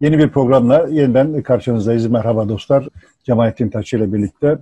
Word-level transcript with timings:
Yeni 0.00 0.18
bir 0.18 0.28
programla 0.28 0.86
yeniden 0.90 1.42
karşınızdayız. 1.42 2.06
Merhaba 2.06 2.48
dostlar. 2.48 2.88
Cemalettin 3.24 3.68
Taçı 3.68 3.96
ile 3.96 4.12
birlikte 4.12 4.58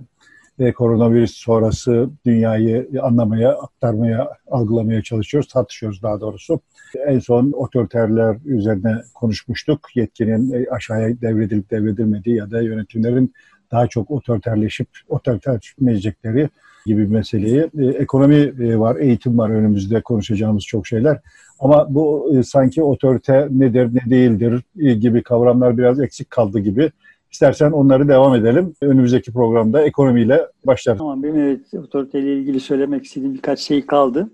ve 0.59 0.73
koronavirüs 0.73 1.31
sonrası 1.31 2.09
dünyayı 2.25 2.89
anlamaya, 3.01 3.51
aktarmaya, 3.51 4.29
algılamaya 4.51 5.01
çalışıyoruz. 5.01 5.49
Tartışıyoruz 5.49 6.03
daha 6.03 6.21
doğrusu. 6.21 6.59
En 7.07 7.19
son 7.19 7.51
otoriterler 7.51 8.37
üzerine 8.45 8.95
konuşmuştuk. 9.13 9.79
Yetkinin 9.95 10.65
aşağıya 10.71 11.21
devredilip 11.21 11.71
devredilmediği 11.71 12.35
ya 12.35 12.51
da 12.51 12.61
yönetimlerin 12.61 13.33
daha 13.71 13.87
çok 13.87 14.11
otoriterleşip 14.11 14.87
otoriterleşmeyecekleri 15.09 16.49
gibi 16.85 17.01
bir 17.01 17.13
meseleyi. 17.13 17.69
E, 17.77 17.85
ekonomi 17.85 18.35
e, 18.35 18.79
var, 18.79 18.95
eğitim 18.95 19.37
var 19.37 19.49
önümüzde 19.49 20.01
konuşacağımız 20.01 20.63
çok 20.63 20.87
şeyler. 20.87 21.19
Ama 21.59 21.87
bu 21.89 22.33
e, 22.37 22.43
sanki 22.43 22.83
otorite 22.83 23.47
nedir, 23.51 23.89
ne 23.93 24.09
değildir 24.09 24.63
e, 24.79 24.93
gibi 24.93 25.23
kavramlar 25.23 25.77
biraz 25.77 25.99
eksik 25.99 26.29
kaldı 26.29 26.59
gibi. 26.59 26.91
İstersen 27.31 27.71
onları 27.71 28.07
devam 28.07 28.35
edelim. 28.35 28.73
Önümüzdeki 28.81 29.33
programda 29.33 29.81
ekonomiyle 29.81 30.41
başlayalım. 30.65 30.99
Tamam, 30.99 31.23
benim 31.23 31.39
evet 31.39 31.73
otoriteyle 31.73 32.33
ilgili 32.33 32.59
söylemek 32.59 33.05
istediğim 33.05 33.33
birkaç 33.33 33.59
şey 33.59 33.85
kaldı. 33.85 34.29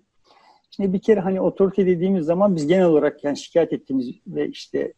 Şimdi 0.76 0.94
bir 0.94 1.00
kere 1.00 1.20
hani 1.20 1.42
otorite 1.42 1.86
dediğimiz 1.86 2.26
zaman 2.26 2.56
biz 2.56 2.68
genel 2.68 2.86
olarak 2.86 3.24
yani 3.24 3.38
şikayet 3.38 3.74
ettiğimiz 3.74 4.08
ve 4.28 4.48
işte 4.48 4.94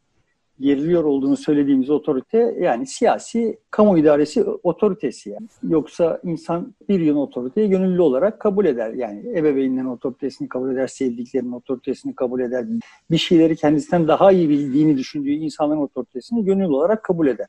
geriliyor 0.59 1.03
olduğunu 1.03 1.37
söylediğimiz 1.37 1.89
otorite 1.89 2.55
yani 2.59 2.87
siyasi 2.87 3.57
kamu 3.71 3.97
idaresi 3.97 4.43
otoritesi 4.43 5.29
yani. 5.29 5.47
Yoksa 5.63 6.19
insan 6.23 6.75
bir 6.89 6.99
yön 6.99 7.15
otoriteyi 7.15 7.69
gönüllü 7.69 8.01
olarak 8.01 8.39
kabul 8.39 8.65
eder. 8.65 8.93
Yani 8.93 9.39
ebeveynlerin 9.39 9.85
otoritesini 9.85 10.49
kabul 10.49 10.71
eder, 10.71 10.87
sevdiklerinin 10.87 11.51
otoritesini 11.51 12.15
kabul 12.15 12.39
eder. 12.39 12.65
Bir 13.11 13.17
şeyleri 13.17 13.55
kendisinden 13.55 14.07
daha 14.07 14.31
iyi 14.31 14.49
bildiğini 14.49 14.97
düşündüğü 14.97 15.31
insanların 15.31 15.81
otoritesini 15.81 16.45
gönüllü 16.45 16.73
olarak 16.73 17.03
kabul 17.03 17.27
eder. 17.27 17.47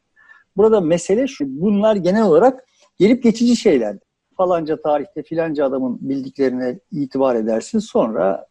Burada 0.57 0.81
mesele 0.81 1.27
şu, 1.27 1.45
bunlar 1.61 1.97
genel 1.97 2.25
olarak 2.25 2.65
gelip 2.99 3.23
geçici 3.23 3.57
şeyler. 3.57 3.99
Falanca 4.37 4.83
tarihte 4.83 5.23
filanca 5.23 5.67
adamın 5.67 5.99
bildiklerine 6.01 6.79
itibar 6.93 7.37
edersin. 7.37 7.79
Sonra 7.79 8.47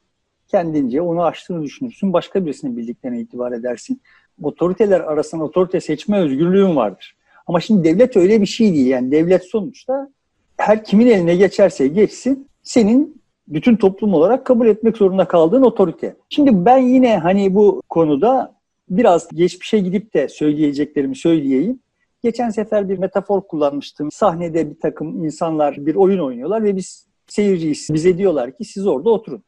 kendince 0.47 1.01
onu 1.01 1.23
aştığını 1.23 1.63
düşünürsün. 1.63 2.13
Başka 2.13 2.45
birisinin 2.45 2.77
bildiklerine 2.77 3.19
itibar 3.19 3.51
edersin 3.51 4.01
otoriteler 4.41 4.99
arasında 4.99 5.43
otorite 5.43 5.81
seçme 5.81 6.19
özgürlüğün 6.19 6.75
vardır. 6.75 7.15
Ama 7.47 7.59
şimdi 7.59 7.83
devlet 7.83 8.17
öyle 8.17 8.41
bir 8.41 8.45
şey 8.45 8.73
değil. 8.73 8.87
Yani 8.87 9.11
devlet 9.11 9.45
sonuçta 9.45 10.09
her 10.57 10.83
kimin 10.83 11.07
eline 11.07 11.35
geçerse 11.35 11.87
geçsin 11.87 12.47
senin 12.63 13.21
bütün 13.47 13.75
toplum 13.75 14.13
olarak 14.13 14.45
kabul 14.45 14.67
etmek 14.67 14.97
zorunda 14.97 15.25
kaldığın 15.25 15.61
otorite. 15.61 16.15
Şimdi 16.29 16.65
ben 16.65 16.77
yine 16.77 17.17
hani 17.17 17.55
bu 17.55 17.81
konuda 17.89 18.55
biraz 18.89 19.27
geçmişe 19.27 19.79
gidip 19.79 20.13
de 20.13 20.27
söyleyeceklerimi 20.27 21.15
söyleyeyim. 21.15 21.79
Geçen 22.23 22.49
sefer 22.49 22.89
bir 22.89 22.97
metafor 22.97 23.41
kullanmıştım. 23.41 24.11
Sahnede 24.11 24.69
bir 24.69 24.79
takım 24.79 25.25
insanlar 25.25 25.85
bir 25.85 25.95
oyun 25.95 26.19
oynuyorlar 26.19 26.63
ve 26.63 26.75
biz 26.75 27.07
seyirciyiz. 27.27 27.87
Bize 27.93 28.17
diyorlar 28.17 28.57
ki 28.57 28.65
siz 28.65 28.87
orada 28.87 29.09
oturun. 29.09 29.43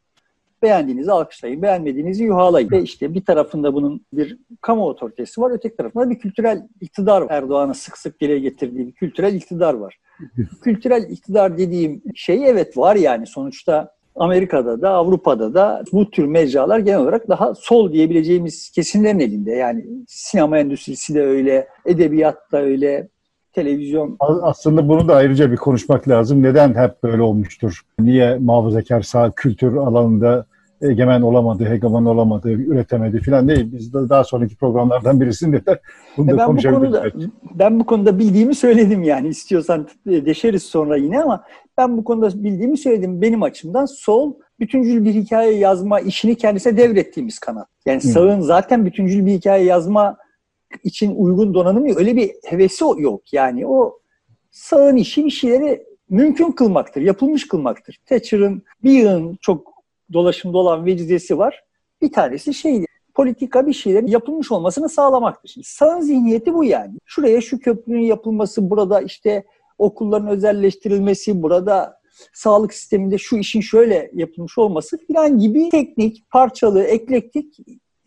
Beğendiğinizi 0.66 1.12
alkışlayın, 1.12 1.62
beğenmediğinizi 1.62 2.24
yuhalayın. 2.24 2.72
Ve 2.72 2.82
işte 2.82 3.14
bir 3.14 3.26
tarafında 3.26 3.74
bunun 3.74 4.06
bir 4.14 4.38
kamu 4.62 4.86
otoritesi 4.86 5.42
var, 5.42 5.52
öteki 5.52 5.76
tarafında 5.76 6.10
bir 6.10 6.20
kültürel 6.20 6.68
iktidar 6.82 7.22
var. 7.22 7.28
Erdoğan'ın 7.30 7.74
sık 7.74 7.98
sık 7.98 8.22
dile 8.22 8.40
getirdiği 8.40 8.88
bir 8.88 8.92
kültürel 8.92 9.34
iktidar 9.34 9.74
var. 9.74 10.00
kültürel 10.64 11.10
iktidar 11.10 11.58
dediğim 11.58 12.02
şey 12.16 12.50
evet 12.50 12.78
var 12.78 12.96
yani 12.96 13.28
sonuçta 13.28 13.96
Amerika'da 14.16 14.82
da 14.82 14.90
Avrupa'da 14.90 15.54
da 15.54 15.84
bu 15.94 16.12
tür 16.12 16.26
mecralar 16.26 16.80
genel 16.80 17.00
olarak 17.00 17.30
daha 17.30 17.56
sol 17.56 17.94
diyebileceğimiz 17.94 18.70
kesimlerin 18.70 19.20
elinde. 19.20 19.52
Yani 19.52 19.86
sinema 20.08 20.60
endüstrisi 20.60 21.16
de 21.16 21.22
öyle, 21.24 21.68
edebiyat 21.86 22.52
da 22.52 22.62
öyle, 22.62 23.08
televizyon. 23.56 24.18
Aslında 24.20 24.88
bunu 24.88 25.08
da 25.08 25.16
ayrıca 25.16 25.52
bir 25.52 25.58
konuşmak 25.58 26.08
lazım. 26.08 26.44
Neden 26.44 26.74
hep 26.74 27.04
böyle 27.04 27.22
olmuştur? 27.22 27.81
Niye 28.00 28.38
muhafazakar 28.38 29.02
sağ 29.02 29.31
kültür 29.31 29.75
alanında 29.75 30.46
egemen 30.81 31.22
olamadı, 31.22 31.66
hegemon 31.66 32.06
olamadı, 32.06 32.52
üretemedi 32.52 33.19
filan 33.19 33.47
değil. 33.47 33.72
Biz 33.72 33.94
de 33.94 34.09
daha 34.09 34.24
sonraki 34.24 34.56
programlardan 34.56 35.22
birisinde 35.22 35.66
de 35.66 35.80
bunu 36.18 36.31
da 36.31 36.38
ben 36.38 36.58
bu 36.58 36.62
konuda 36.62 37.06
ben 37.53 37.80
bu 37.80 37.86
konuda 37.86 38.19
bildiğimi 38.19 38.56
söyledim 38.56 39.03
yani. 39.03 39.28
istiyorsan 39.28 39.88
deşeriz 40.06 40.63
sonra 40.63 40.97
yine 40.97 41.22
ama 41.22 41.44
ben 41.78 41.97
bu 41.97 42.03
konuda 42.03 42.44
bildiğimi 42.44 42.78
söyledim. 42.78 43.22
Benim 43.22 43.44
açımdan 43.44 43.86
sol 43.86 44.34
bütüncül 44.59 45.06
bir 45.06 45.13
hikaye 45.13 45.58
yazma 45.58 46.00
işini 46.00 46.36
kendisine 46.36 46.78
devrettiğimiz 46.78 47.40
kanat. 47.40 47.68
Yani 47.86 48.02
sağın 48.02 48.40
zaten 48.40 48.86
bütüncül 48.86 49.25
bir 49.25 49.31
hikaye 49.31 49.66
yazma 49.66 50.18
için 50.84 51.16
uygun 51.16 51.53
donanım 51.53 51.86
yok. 51.86 52.00
Öyle 52.00 52.16
bir 52.16 52.31
hevesi 52.46 52.84
yok. 52.97 53.34
Yani 53.34 53.68
o 53.68 54.00
sağın 54.52 54.96
işi 54.96 55.25
bir 55.25 55.30
şeyleri 55.30 55.84
mümkün 56.09 56.52
kılmaktır, 56.52 57.02
yapılmış 57.02 57.47
kılmaktır. 57.47 58.00
Thatcher'ın 58.06 58.63
bir 58.84 58.92
yığın 58.92 59.38
çok 59.42 59.75
dolaşımda 60.14 60.58
olan 60.58 60.86
vecizesi 60.86 61.38
var. 61.38 61.64
Bir 62.02 62.12
tanesi 62.12 62.54
şeydi, 62.54 62.86
politika 63.14 63.68
bir 63.68 63.74
şeylerin 63.74 64.08
yapılmış 64.08 64.52
olmasını 64.52 64.90
sağlamaktır. 64.90 65.50
Şimdi 65.50 65.68
sağın 65.68 66.02
zihniyeti 66.02 66.54
bu 66.54 66.64
yani. 66.64 66.94
Şuraya 67.06 67.42
şu 67.42 67.60
köprünün 67.60 68.02
yapılması, 68.02 68.70
burada 68.70 69.02
işte 69.02 69.44
okulların 69.78 70.28
özelleştirilmesi, 70.28 71.42
burada 71.42 72.00
sağlık 72.34 72.74
sisteminde 72.74 73.18
şu 73.18 73.38
işin 73.38 73.62
şöyle 73.62 74.12
yapılmış 74.14 74.58
olması 74.58 74.98
filan 74.98 75.40
gibi 75.40 75.70
teknik, 75.70 76.30
parçalı, 76.30 76.84
eklektik 76.84 77.58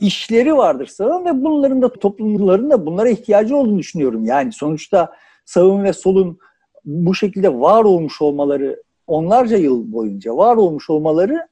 işleri 0.00 0.56
vardır 0.56 0.86
sağın 0.86 1.24
ve 1.24 1.44
bunların 1.44 1.82
da 1.82 1.92
toplumların 1.92 2.70
da 2.70 2.86
bunlara 2.86 3.08
ihtiyacı 3.08 3.56
olduğunu 3.56 3.78
düşünüyorum. 3.78 4.24
Yani 4.24 4.52
sonuçta 4.52 5.12
sağın 5.44 5.84
ve 5.84 5.92
solun 5.92 6.38
bu 6.84 7.14
şekilde 7.14 7.60
var 7.60 7.84
olmuş 7.84 8.22
olmaları 8.22 8.82
onlarca 9.06 9.56
yıl 9.56 9.92
boyunca 9.92 10.36
var 10.36 10.56
olmuş 10.56 10.90
olmaları 10.90 11.48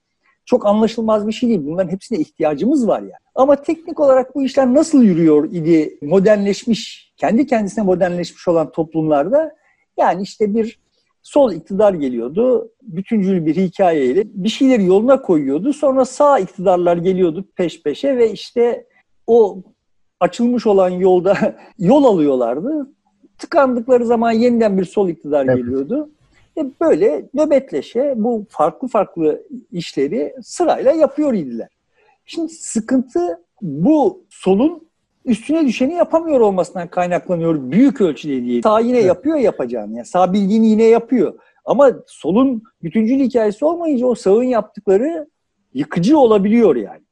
çok 0.46 0.66
anlaşılmaz 0.66 1.26
bir 1.26 1.32
şey 1.32 1.48
değil. 1.48 1.60
Bunların 1.64 1.90
hepsine 1.90 2.18
ihtiyacımız 2.18 2.88
var 2.88 3.00
yani. 3.00 3.12
Ama 3.34 3.56
teknik 3.56 4.00
olarak 4.00 4.34
bu 4.34 4.42
işler 4.42 4.74
nasıl 4.74 5.02
yürüyor 5.02 5.52
idi 5.52 5.98
modernleşmiş, 6.02 7.12
kendi 7.16 7.46
kendisine 7.46 7.84
modernleşmiş 7.84 8.48
olan 8.48 8.72
toplumlarda 8.72 9.56
yani 9.98 10.22
işte 10.22 10.54
bir 10.54 10.78
sol 11.22 11.52
iktidar 11.52 11.94
geliyordu. 11.94 12.72
Bütüncül 12.82 13.46
bir 13.46 13.56
hikayeyle 13.56 14.24
bir 14.26 14.48
şeyleri 14.48 14.84
yoluna 14.84 15.22
koyuyordu. 15.22 15.72
Sonra 15.72 16.04
sağ 16.04 16.38
iktidarlar 16.38 16.96
geliyordu 16.96 17.44
peş 17.56 17.82
peşe 17.82 18.16
ve 18.16 18.32
işte 18.32 18.86
o 19.26 19.62
açılmış 20.20 20.66
olan 20.66 20.90
yolda 20.90 21.56
yol 21.78 22.04
alıyorlardı. 22.04 22.90
Tıkandıkları 23.38 24.06
zaman 24.06 24.32
yeniden 24.32 24.78
bir 24.78 24.84
sol 24.84 25.08
iktidar 25.08 25.44
evet. 25.44 25.56
geliyordu. 25.56 26.10
E 26.58 26.66
böyle 26.80 27.24
nöbetleşe 27.34 28.14
bu 28.16 28.46
farklı 28.48 28.88
farklı 28.88 29.42
işleri 29.72 30.34
sırayla 30.42 30.92
yapıyor 30.92 31.34
idiler. 31.34 31.68
Şimdi 32.26 32.52
sıkıntı 32.52 33.40
bu 33.62 34.24
solun 34.30 34.86
üstüne 35.24 35.66
düşeni 35.66 35.94
yapamıyor 35.94 36.40
olmasından 36.40 36.88
kaynaklanıyor 36.88 37.70
büyük 37.70 38.00
ölçüde 38.00 38.44
diye. 38.44 38.62
Sağ 38.62 38.80
yine 38.80 38.96
evet. 38.96 39.06
yapıyor 39.06 39.36
yapacağını. 39.36 39.96
Yani 39.96 40.06
sağ 40.06 40.32
bildiğini 40.32 40.66
yine 40.66 40.84
yapıyor. 40.84 41.38
Ama 41.64 41.90
solun 42.06 42.62
bütüncül 42.82 43.18
hikayesi 43.20 43.64
olmayınca 43.64 44.06
o 44.06 44.14
sağın 44.14 44.42
yaptıkları 44.42 45.28
yıkıcı 45.74 46.18
olabiliyor 46.18 46.76
yani. 46.76 47.05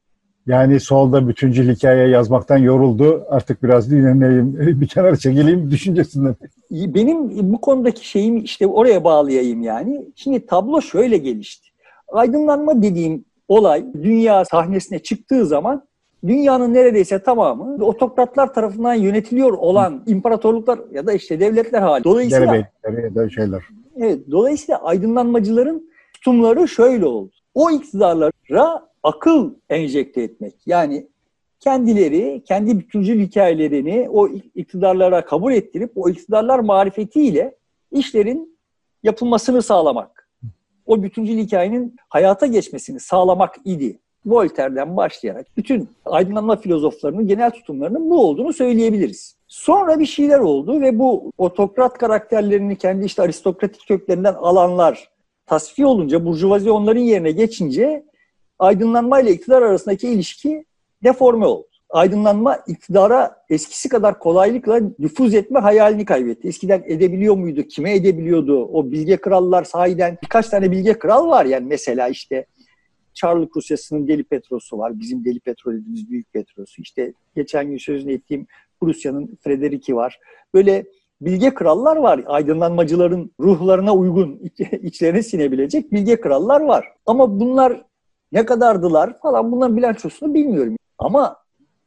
Yani 0.47 0.81
solda 0.81 1.29
bütüncül 1.29 1.75
hikaye 1.75 2.09
yazmaktan 2.09 2.59
yoruldu. 2.59 3.27
Artık 3.29 3.63
biraz 3.63 3.91
dinleneyim, 3.91 4.57
bir 4.81 4.89
kenara 4.89 5.17
çekileyim 5.17 5.71
düşüncesinden. 5.71 6.37
Benim 6.71 7.31
bu 7.53 7.61
konudaki 7.61 8.09
şeyimi 8.09 8.41
işte 8.41 8.67
oraya 8.67 9.05
bağlayayım 9.05 9.63
yani. 9.63 10.07
Şimdi 10.17 10.47
tablo 10.47 10.83
şöyle 10.83 11.17
gelişti. 11.19 11.69
Aydınlanma 12.09 12.83
dediğim 12.83 13.25
olay 13.49 13.85
dünya 14.03 14.45
sahnesine 14.45 14.99
çıktığı 14.99 15.47
zaman 15.47 15.83
dünyanın 16.27 16.75
neredeyse 16.75 17.23
tamamı 17.23 17.85
otokratlar 17.85 18.55
tarafından 18.55 18.95
yönetiliyor 18.95 19.53
olan 19.53 20.03
imparatorluklar 20.07 20.79
ya 20.93 21.07
da 21.07 21.13
işte 21.13 21.41
devletler 21.41 21.83
hali. 21.83 22.05
Dolayısıyla 22.05 22.67
Derbey, 22.85 23.31
şeyler. 23.31 23.63
Evet, 23.97 24.19
dolayısıyla 24.31 24.83
aydınlanmacıların 24.83 25.91
tutumları 26.15 26.69
şöyle 26.69 27.07
oldu. 27.07 27.31
O 27.55 27.71
iktidarlara 27.71 28.94
akıl 29.05 29.55
enjekte 29.71 30.23
etmek. 30.23 30.55
Yani 30.67 31.07
kendileri, 31.61 32.43
kendi 32.45 32.79
bütüncül 32.79 33.21
hikayelerini 33.21 34.09
o 34.11 34.29
iktidarlara 34.55 35.25
kabul 35.25 35.53
ettirip 35.53 35.93
o 35.97 36.09
iktidarlar 36.09 36.59
marifetiyle 36.59 37.55
işlerin 37.93 38.59
yapılmasını 39.03 39.63
sağlamak. 39.63 40.29
O 40.87 41.03
bütüncül 41.03 41.39
hikayenin 41.39 41.97
hayata 42.09 42.47
geçmesini 42.47 43.01
sağlamak 43.01 43.55
idi. 43.65 43.99
Voltaire'den 44.27 44.97
başlayarak 44.97 45.47
bütün 45.57 45.89
aydınlanma 46.05 46.57
filozoflarının 46.57 47.29
genel 47.29 47.51
tutumlarının 47.51 48.11
bu 48.11 48.21
olduğunu 48.21 48.53
söyleyebiliriz. 48.53 49.37
Sonra 49.49 49.99
bir 49.99 50.07
şeyler 50.07 50.39
oldu 50.39 50.81
ve 50.81 50.99
bu 50.99 51.33
otokrat 51.39 51.99
karakterlerini 51.99 52.77
kendi 52.77 53.05
işte 53.05 53.23
aristokratik 53.23 53.89
köklerinden 53.89 54.35
alanlar 54.35 55.09
tasfiye 55.47 55.87
olunca, 55.87 56.25
burjuvazi 56.25 56.71
onların 56.71 57.01
yerine 57.01 57.31
geçince 57.31 58.05
aydınlanma 58.65 59.21
ile 59.21 59.33
iktidar 59.33 59.63
arasındaki 59.63 60.09
ilişki 60.09 60.65
deforme 61.05 61.47
oldu. 61.47 61.67
aydınlanma 61.91 62.57
iktidara 62.67 63.37
eskisi 63.51 63.89
kadar 63.89 64.19
kolaylıkla 64.19 64.81
nüfuz 64.99 65.35
etme 65.35 65.61
hayalini 65.61 66.05
kaybetti. 66.05 66.49
Eskiden 66.49 66.85
edebiliyor 66.87 67.35
muydu? 67.37 67.63
Kime 67.63 67.95
edebiliyordu? 67.95 68.65
O 68.65 68.91
bilge 68.91 69.17
krallar 69.17 69.65
sahiden 69.65 70.19
birkaç 70.23 70.49
tane 70.49 70.71
bilge 70.71 70.99
kral 70.99 71.29
var 71.29 71.45
yani 71.45 71.67
mesela 71.67 72.09
işte 72.09 72.47
Çarlık 73.15 73.57
Rusyası'nın 73.57 74.09
Deli 74.09 74.25
Petros'u 74.25 74.79
var. 74.79 75.01
Bizim 75.01 75.25
Deli 75.25 75.41
Petro 75.41 75.73
dediğimiz 75.73 76.11
Büyük 76.11 76.33
Petros'u. 76.33 76.83
İşte 76.83 77.13
geçen 77.37 77.71
gün 77.71 77.79
sözünü 77.79 78.13
ettiğim 78.13 78.47
Rusya'nın 78.83 79.39
Frederik'i 79.45 79.97
var. 79.97 80.19
Böyle 80.55 80.85
bilge 81.21 81.55
krallar 81.55 81.97
var. 81.97 82.25
Aydınlanmacıların 82.27 83.31
ruhlarına 83.41 83.95
uygun, 83.95 84.41
içlerine 84.83 85.23
sinebilecek 85.23 85.93
bilge 85.93 86.21
krallar 86.21 86.61
var. 86.61 86.93
Ama 87.07 87.41
bunlar 87.41 87.85
ne 88.33 88.45
kadardılar 88.45 89.19
falan 89.19 89.53
bunların 89.53 89.77
bilançosunu 89.77 90.35
bilmiyorum. 90.35 90.77
Ama 90.99 91.37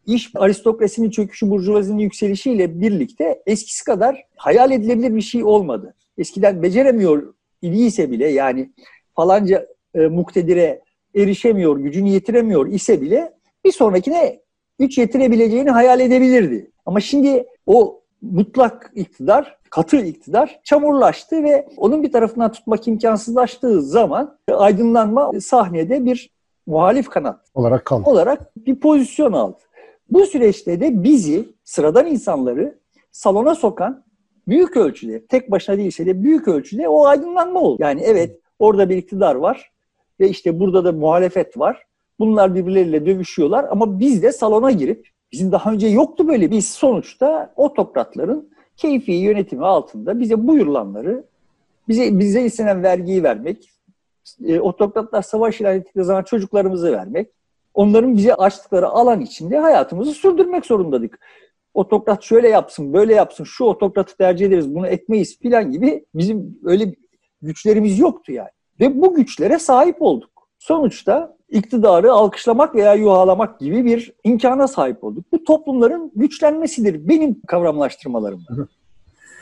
iş 0.06 0.32
aristokrasinin 0.36 1.10
çöküşü, 1.10 1.50
burjuvazinin 1.50 2.00
yükselişiyle 2.00 2.82
birlikte 2.82 3.44
eskisi 3.46 3.84
kadar 3.84 4.24
hayal 4.36 4.72
edilebilir 4.72 5.16
bir 5.16 5.22
şey 5.22 5.44
olmadı. 5.44 5.94
Eskiden 6.18 6.64
beceremiyor 6.64 7.34
idiyse 7.62 8.12
bile 8.12 8.28
yani 8.28 8.72
falanca 9.16 9.68
e, 9.96 10.00
muktedire 10.00 10.82
erişemiyor, 11.16 11.78
gücünü 11.78 12.10
yetiremiyor 12.10 12.68
ise 12.68 13.02
bile 13.02 13.34
bir 13.66 13.72
sonrakine 13.72 14.40
güç 14.80 14.98
yetirebileceğini 14.98 15.70
hayal 15.70 16.00
edebilirdi. 16.00 16.72
Ama 16.86 17.00
şimdi 17.00 17.46
o 17.66 18.02
mutlak 18.22 18.92
iktidar, 18.96 19.58
katı 19.70 19.98
iktidar 19.98 20.60
çamurlaştı 20.64 21.44
ve 21.44 21.68
onun 21.78 22.04
bir 22.04 22.12
tarafından 22.12 22.52
tutmak 22.52 22.88
imkansızlaştığı 22.88 23.82
zaman 23.82 24.38
aydınlanma 24.52 25.32
sahnede 25.42 26.06
bir 26.06 26.30
muhalif 26.68 27.10
kanat 27.10 27.40
olarak 27.54 27.86
kaldı. 27.86 28.10
Olarak 28.10 28.56
bir 28.58 28.80
pozisyon 28.80 29.34
aldı. 29.34 29.58
Bu 30.10 30.26
süreçte 30.26 30.80
de 30.80 31.04
bizi, 31.04 31.46
sıradan 31.64 32.08
insanları 32.08 32.78
salona 33.12 33.56
sokan 33.56 34.04
büyük 34.48 34.78
ölçüde, 34.78 35.26
tek 35.26 35.52
başına 35.52 35.78
değilse 35.78 36.06
de 36.06 36.24
büyük 36.24 36.48
ölçüde 36.48 36.90
o 36.90 37.06
aydınlanma 37.06 37.60
oldu. 37.60 37.78
Yani 37.84 38.02
evet 38.04 38.40
orada 38.60 38.90
bir 38.90 38.98
iktidar 38.98 39.36
var 39.36 39.72
ve 40.20 40.30
işte 40.30 40.60
burada 40.60 40.86
da 40.86 40.92
muhalefet 40.92 41.58
var. 41.58 41.84
Bunlar 42.20 42.56
birbirleriyle 42.56 43.06
dövüşüyorlar 43.06 43.66
ama 43.70 44.00
biz 44.00 44.24
de 44.24 44.32
salona 44.32 44.72
girip 44.72 45.10
bizim 45.32 45.52
daha 45.52 45.72
önce 45.72 45.88
yoktu 45.88 46.28
böyle 46.28 46.52
biz 46.52 46.72
sonuçta 46.72 47.54
otokratların 47.56 48.50
keyfi 48.78 49.12
yönetimi 49.12 49.66
altında 49.66 50.20
bize 50.20 50.48
buyurulanları 50.48 51.24
bize 51.88 52.20
bize 52.20 52.42
istenen 52.42 52.84
vergiyi 52.84 53.24
vermek, 53.24 53.72
e, 54.46 54.60
otokratlar 54.60 55.22
savaş 55.22 55.62
ilan 55.62 55.76
ettikleri 55.76 56.06
zaman 56.06 56.24
çocuklarımızı 56.24 56.92
vermek, 56.92 57.30
onların 57.74 58.18
bize 58.18 58.36
açtıkları 58.36 58.88
alan 58.88 59.22
içinde 59.22 59.60
hayatımızı 59.60 60.12
sürdürmek 60.12 60.66
zorundaydık. 60.66 61.20
Otokrat 61.74 62.24
şöyle 62.24 62.50
yapsın, 62.50 62.94
böyle 62.94 63.16
yapsın, 63.16 63.44
şu 63.44 63.64
otokratı 63.64 64.18
tercih 64.18 64.46
ederiz, 64.46 64.76
bunu 64.76 64.88
etmeyiz 64.88 65.40
filan 65.40 65.72
gibi 65.72 66.06
bizim 66.16 66.60
öyle 66.64 66.96
güçlerimiz 67.42 68.00
yoktu 68.00 68.32
yani. 68.32 68.50
Ve 68.80 69.02
bu 69.02 69.16
güçlere 69.16 69.60
sahip 69.60 70.02
olduk. 70.02 70.50
Sonuçta 70.60 71.37
iktidarı 71.50 72.12
alkışlamak 72.12 72.76
veya 72.76 72.94
yuhalamak 72.94 73.60
gibi 73.60 73.86
bir 73.86 74.14
imkana 74.24 74.68
sahip 74.68 75.04
olduk. 75.04 75.26
Bu 75.32 75.44
toplumların 75.44 76.12
güçlenmesidir 76.16 77.08
benim 77.08 77.42
kavramlaştırmalarım. 77.48 78.42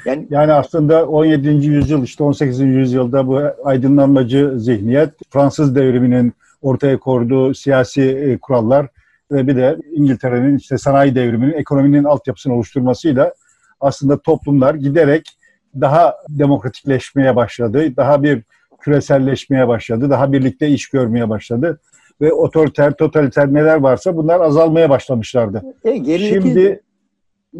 Yani, 0.05 0.27
yani 0.29 0.53
aslında 0.53 1.05
17. 1.05 1.47
yüzyıl 1.47 2.03
işte 2.03 2.23
18. 2.23 2.59
yüzyılda 2.59 3.27
bu 3.27 3.41
aydınlanmacı 3.63 4.53
zihniyet 4.55 5.09
Fransız 5.29 5.75
devriminin 5.75 6.33
ortaya 6.61 6.99
koyduğu 6.99 7.53
siyasi 7.53 8.01
e, 8.01 8.37
kurallar 8.37 8.87
ve 9.31 9.47
bir 9.47 9.55
de 9.55 9.77
İngiltere'nin 9.91 10.57
işte 10.57 10.77
sanayi 10.77 11.15
devriminin 11.15 11.53
ekonominin 11.53 12.03
altyapısını 12.03 12.53
oluşturmasıyla 12.53 13.33
aslında 13.79 14.21
toplumlar 14.21 14.75
giderek 14.75 15.37
daha 15.81 16.15
demokratikleşmeye 16.29 17.35
başladı. 17.35 17.97
Daha 17.97 18.23
bir 18.23 18.43
küreselleşmeye 18.81 19.67
başladı. 19.67 20.09
Daha 20.09 20.33
birlikte 20.33 20.67
iş 20.67 20.89
görmeye 20.89 21.29
başladı. 21.29 21.79
Ve 22.21 22.33
otoriter, 22.33 22.93
totaliter 22.93 23.53
neler 23.53 23.75
varsa 23.75 24.17
bunlar 24.17 24.41
azalmaya 24.41 24.89
başlamışlardı. 24.89 25.61
E, 25.85 26.19
Şimdi 26.29 26.81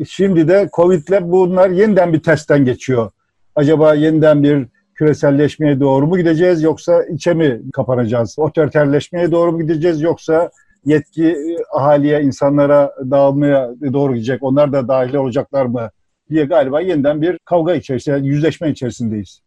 şimdi 0.08 0.48
de 0.48 0.70
Covid'le 0.76 1.22
bunlar 1.22 1.70
yeniden 1.70 2.14
bir 2.14 2.24
testten 2.24 2.66
geçiyor. 2.66 3.12
Acaba 3.56 3.94
yeniden 3.94 4.44
bir 4.44 4.68
küreselleşmeye 4.96 5.80
doğru 5.80 6.08
mu 6.08 6.18
gideceğiz 6.18 6.64
yoksa 6.64 7.04
içe 7.04 7.34
mi 7.34 7.62
kapanacağız? 7.74 8.36
Otoriterleşmeye 8.40 9.32
doğru 9.32 9.52
mu 9.52 9.62
gideceğiz 9.62 10.02
yoksa 10.02 10.50
yetki 10.86 11.38
ahaliye, 11.74 12.22
insanlara 12.22 12.96
dağılmaya 13.12 13.72
doğru 13.94 14.14
gidecek? 14.14 14.44
Onlar 14.44 14.74
da 14.74 14.88
dahil 14.88 15.14
olacaklar 15.14 15.66
mı? 15.66 15.90
diye 16.30 16.46
galiba 16.46 16.82
yeniden 16.82 17.22
bir 17.22 17.38
kavga 17.46 17.74
içerisinde, 17.76 18.28
yüzleşme 18.28 18.70
içerisindeyiz. 18.70 19.42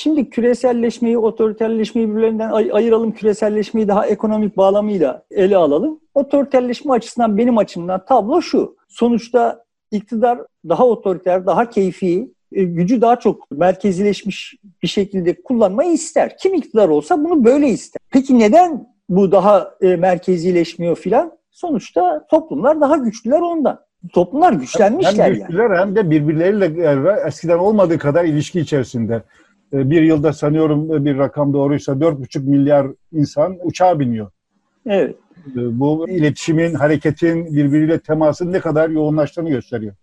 Şimdi 0.00 0.30
küreselleşmeyi, 0.30 1.18
otoriterleşmeyi 1.18 2.08
birbirlerinden 2.10 2.50
ay- 2.50 2.70
ayıralım. 2.72 3.12
Küreselleşmeyi 3.12 3.88
daha 3.88 4.06
ekonomik 4.06 4.56
bağlamıyla 4.56 5.22
ele 5.30 5.56
alalım. 5.56 6.00
Otoriterleşme 6.14 6.92
açısından 6.92 7.38
benim 7.38 7.58
açımdan 7.58 8.04
tablo 8.04 8.42
şu. 8.42 8.76
Sonuçta 8.88 9.64
iktidar 9.90 10.38
daha 10.68 10.86
otoriter, 10.86 11.46
daha 11.46 11.70
keyfi, 11.70 12.32
e, 12.52 12.64
gücü 12.64 13.00
daha 13.00 13.16
çok 13.16 13.50
merkezileşmiş 13.50 14.54
bir 14.82 14.88
şekilde 14.88 15.42
kullanmayı 15.42 15.92
ister. 15.92 16.36
Kim 16.38 16.54
iktidar 16.54 16.88
olsa 16.88 17.24
bunu 17.24 17.44
böyle 17.44 17.68
ister. 17.68 18.00
Peki 18.10 18.38
neden 18.38 18.86
bu 19.08 19.32
daha 19.32 19.74
e, 19.80 19.96
merkezileşmiyor 19.96 20.96
filan? 20.96 21.32
Sonuçta 21.50 22.26
toplumlar 22.30 22.80
daha 22.80 22.96
güçlüler 22.96 23.40
ondan. 23.40 23.80
Toplumlar 24.12 24.52
güçlenmişler 24.52 25.24
hem 25.24 25.34
güçlüler 25.34 25.70
yani. 25.70 25.80
hem 25.80 25.96
de 25.96 26.10
birbirleriyle 26.10 27.20
eskiden 27.26 27.58
olmadığı 27.58 27.98
kadar 27.98 28.24
ilişki 28.24 28.60
içerisinde. 28.60 29.22
E, 29.72 29.90
bir 29.90 30.02
yılda 30.02 30.32
sanıyorum 30.32 31.04
bir 31.04 31.18
rakam 31.18 31.52
doğruysa 31.52 31.92
4,5 31.92 32.40
milyar 32.40 32.86
insan 33.12 33.58
uçağa 33.62 34.00
biniyor. 34.00 34.30
Evet. 34.86 35.16
Bu 35.54 36.08
iletişimin, 36.08 36.74
hareketin, 36.74 37.56
birbiriyle 37.56 37.98
temasın 37.98 38.52
ne 38.52 38.60
kadar 38.60 38.90
yoğunlaştığını 38.90 39.50
gösteriyor. 39.50 39.94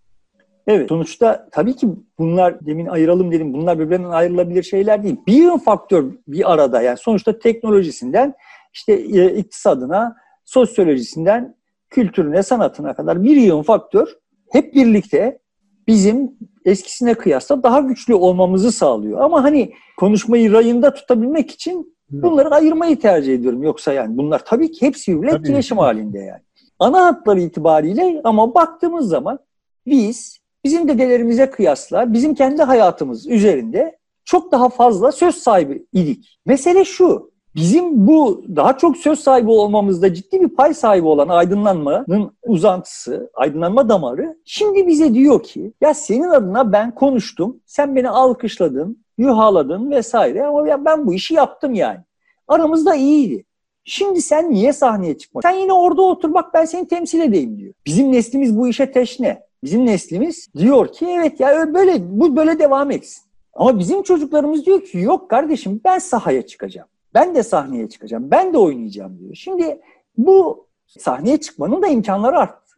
Evet 0.68 0.90
sonuçta 0.90 1.50
tabii 1.52 1.76
ki 1.76 1.88
bunlar 2.20 2.66
demin 2.66 2.86
ayıralım 2.86 3.32
dedim 3.32 3.54
bunlar 3.54 3.80
birbirinden 3.80 4.10
ayrılabilir 4.10 4.64
şeyler 4.64 5.04
değil. 5.04 5.16
Bir 5.28 5.44
yön 5.44 5.58
faktör 5.58 6.06
bir 6.28 6.54
arada 6.54 6.82
yani 6.82 6.98
sonuçta 6.98 7.40
teknolojisinden 7.40 8.34
işte 8.74 8.94
e, 8.94 9.36
iktisadına, 9.36 10.16
sosyolojisinden 10.46 11.56
kültürüne, 11.90 12.44
sanatına 12.44 12.94
kadar 12.94 13.24
bir 13.24 13.36
yön 13.36 13.62
faktör 13.62 14.08
hep 14.52 14.74
birlikte 14.74 15.40
bizim 15.88 16.31
eskisine 16.66 17.14
kıyasla 17.14 17.64
daha 17.64 17.80
güçlü 17.80 18.14
olmamızı 18.14 18.71
sağlıyor. 18.71 19.21
Ama 19.21 19.44
hani 19.44 19.74
konuşmayı 19.98 20.52
rayında 20.52 20.94
tutabilmek 20.94 21.52
için 21.52 21.95
bunları 22.09 22.50
ayırmayı 22.50 23.00
tercih 23.00 23.33
ediyorum. 23.33 23.64
Yoksa 23.64 23.94
yani 23.94 24.18
bunlar 24.18 24.45
tabii 24.45 24.71
ki 24.71 24.86
hepsi 24.86 25.12
birbiriyle 25.12 25.36
etkileşim 25.38 25.78
halinde 25.78 26.19
yani. 26.19 26.42
Ana 26.80 27.06
hatları 27.06 27.42
itibariyle 27.42 28.21
ama 28.24 28.56
baktığımız 28.56 29.09
zaman 29.09 29.40
biz 29.86 30.40
bizim 30.64 30.88
dedelerimize 30.88 31.50
kıyasla 31.50 32.14
bizim 32.14 32.36
kendi 32.36 32.64
hayatımız 32.64 33.28
üzerinde 33.28 33.98
çok 34.26 34.52
daha 34.52 34.69
fazla 34.69 35.12
söz 35.12 35.36
sahibi 35.36 35.86
idik. 35.94 36.40
Mesele 36.45 36.86
şu, 36.86 37.31
bizim 37.56 38.07
bu 38.07 38.45
daha 38.56 38.78
çok 38.78 38.97
söz 38.97 39.19
sahibi 39.19 39.50
olmamızda 39.50 40.14
ciddi 40.14 40.42
bir 40.42 40.47
pay 40.50 40.74
sahibi 40.74 41.07
olan 41.07 41.30
aydınlanmanın 41.30 42.31
uzantısı, 42.44 43.30
aydınlanma 43.33 43.90
damarı 43.90 44.38
şimdi 44.45 44.88
bize 44.88 45.14
diyor 45.14 45.44
ki 45.44 45.74
ya 45.81 45.94
senin 45.94 46.30
adına 46.30 46.71
ben 46.71 46.95
konuştum, 46.95 47.59
sen 47.66 47.95
beni 47.95 48.09
alkışladın, 48.09 49.06
yuhaladın 49.18 49.92
vesaire 49.92 50.45
ama 50.45 50.85
ben 50.85 51.07
bu 51.07 51.14
işi 51.14 51.33
yaptım 51.33 51.74
yani. 51.74 52.00
Aramızda 52.47 52.95
iyiydi. 52.95 53.45
Şimdi 53.85 54.21
sen 54.21 54.52
niye 54.52 54.74
sahneye 54.74 55.18
çıkmak? 55.18 55.44
Sen 55.44 55.52
yine 55.52 55.74
orada 55.74 56.02
otur 56.02 56.33
bak 56.33 56.54
ben 56.54 56.66
seni 56.66 56.88
temsil 56.88 57.21
edeyim 57.21 57.57
diyor. 57.57 57.74
Bizim 57.85 58.12
neslimiz 58.12 58.57
bu 58.57 58.68
işe 58.68 58.92
teşne. 58.92 59.44
Bizim 59.64 59.85
neslimiz 59.85 60.47
diyor 60.57 60.88
ki 60.88 61.06
evet 61.09 61.40
ya 61.40 61.74
böyle 61.74 61.95
bu 62.00 62.35
böyle 62.35 62.59
devam 62.59 62.92
etsin. 62.92 63.24
Ama 63.54 63.80
bizim 63.80 64.04
çocuklarımız 64.04 64.66
diyor 64.66 64.81
ki 64.81 64.97
yok 64.97 65.30
kardeşim 65.30 65.81
ben 65.85 66.00
sahaya 66.00 66.42
çıkacağım. 66.47 66.88
Ben 67.16 67.36
de 67.36 67.44
sahneye 67.44 67.90
çıkacağım. 67.90 68.31
Ben 68.31 68.54
de 68.54 68.57
oynayacağım 68.57 69.19
diyor. 69.19 69.36
Şimdi 69.36 69.81
bu 70.18 70.68
sahneye 70.88 71.38
çıkmanın 71.38 71.81
da 71.81 71.88
imkanları 71.88 72.38
arttı. 72.38 72.76